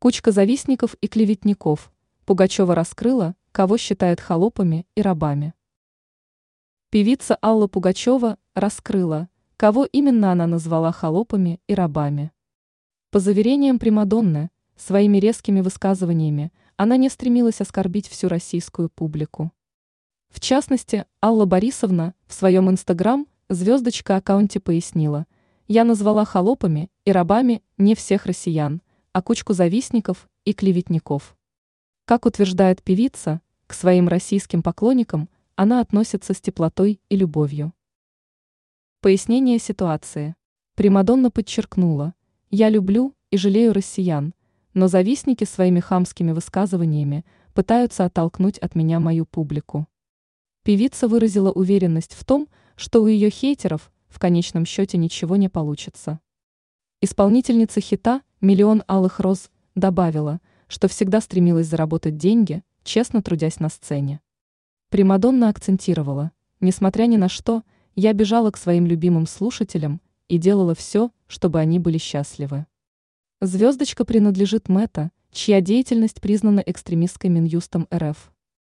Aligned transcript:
Кучка 0.00 0.30
завистников 0.30 0.94
и 1.00 1.08
клеветников. 1.08 1.90
Пугачева 2.24 2.72
раскрыла, 2.76 3.34
кого 3.50 3.76
считает 3.76 4.20
холопами 4.20 4.86
и 4.94 5.02
рабами. 5.02 5.54
Певица 6.88 7.36
Алла 7.42 7.66
Пугачева 7.66 8.38
раскрыла, 8.54 9.28
кого 9.56 9.86
именно 9.86 10.30
она 10.30 10.46
назвала 10.46 10.92
холопами 10.92 11.60
и 11.66 11.74
рабами. 11.74 12.30
По 13.10 13.18
заверениям 13.18 13.80
Примадонны, 13.80 14.50
своими 14.76 15.18
резкими 15.18 15.62
высказываниями 15.62 16.52
она 16.76 16.96
не 16.96 17.08
стремилась 17.08 17.60
оскорбить 17.60 18.06
всю 18.06 18.28
российскую 18.28 18.90
публику. 18.90 19.50
В 20.28 20.38
частности, 20.38 21.06
Алла 21.20 21.44
Борисовна 21.44 22.14
в 22.28 22.34
своем 22.34 22.70
инстаграм 22.70 23.26
звездочка 23.48 24.14
аккаунте 24.14 24.60
пояснила, 24.60 25.26
я 25.66 25.82
назвала 25.82 26.24
холопами 26.24 26.88
и 27.04 27.10
рабами 27.10 27.64
не 27.78 27.96
всех 27.96 28.26
россиян, 28.26 28.80
а 29.12 29.22
кучку 29.22 29.52
завистников 29.52 30.28
и 30.44 30.52
клеветников. 30.52 31.36
Как 32.04 32.26
утверждает 32.26 32.82
певица, 32.82 33.40
к 33.66 33.74
своим 33.74 34.08
российским 34.08 34.62
поклонникам 34.62 35.28
она 35.56 35.80
относится 35.80 36.34
с 36.34 36.40
теплотой 36.40 37.00
и 37.08 37.16
любовью. 37.16 37.72
Пояснение 39.00 39.58
ситуации. 39.58 40.34
Примадонна 40.74 41.30
подчеркнула, 41.30 42.14
я 42.50 42.70
люблю 42.70 43.14
и 43.30 43.36
жалею 43.36 43.72
россиян, 43.72 44.34
но 44.74 44.88
завистники 44.88 45.44
своими 45.44 45.80
хамскими 45.80 46.32
высказываниями 46.32 47.24
пытаются 47.52 48.04
оттолкнуть 48.04 48.58
от 48.58 48.74
меня 48.74 49.00
мою 49.00 49.26
публику. 49.26 49.86
Певица 50.62 51.08
выразила 51.08 51.50
уверенность 51.50 52.14
в 52.14 52.24
том, 52.24 52.48
что 52.76 53.02
у 53.02 53.06
ее 53.06 53.30
хейтеров 53.30 53.90
в 54.08 54.18
конечном 54.18 54.64
счете 54.64 54.96
ничего 54.96 55.36
не 55.36 55.48
получится. 55.48 56.20
Исполнительница 57.00 57.80
хита 57.80 58.22
«Миллион 58.40 58.84
алых 58.86 59.18
роз» 59.18 59.50
добавила, 59.74 60.40
что 60.68 60.86
всегда 60.86 61.20
стремилась 61.20 61.66
заработать 61.66 62.16
деньги, 62.16 62.62
честно 62.84 63.20
трудясь 63.20 63.58
на 63.58 63.68
сцене. 63.68 64.20
Примадонна 64.90 65.48
акцентировала, 65.48 66.30
несмотря 66.60 67.06
ни 67.06 67.16
на 67.16 67.28
что, 67.28 67.64
я 67.96 68.12
бежала 68.12 68.50
к 68.52 68.56
своим 68.56 68.86
любимым 68.86 69.26
слушателям 69.26 70.00
и 70.28 70.38
делала 70.38 70.74
все, 70.74 71.10
чтобы 71.26 71.58
они 71.58 71.78
были 71.80 71.98
счастливы. 71.98 72.66
Звездочка 73.40 74.04
принадлежит 74.04 74.68
Мэтта, 74.68 75.10
чья 75.32 75.60
деятельность 75.60 76.20
признана 76.20 76.60
экстремистской 76.60 77.30
Минюстом 77.30 77.88
РФ. 77.92 78.32